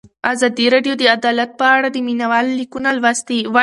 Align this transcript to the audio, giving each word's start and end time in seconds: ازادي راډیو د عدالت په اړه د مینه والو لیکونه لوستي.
ازادي 0.33 0.65
راډیو 0.73 0.93
د 0.97 1.03
عدالت 1.17 1.51
په 1.59 1.65
اړه 1.75 1.87
د 1.91 1.97
مینه 2.07 2.25
والو 2.31 2.51
لیکونه 2.59 2.89
لوستي. 2.97 3.39